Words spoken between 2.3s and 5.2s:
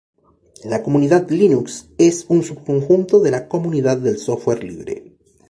subconjunto de la comunidad del software libre.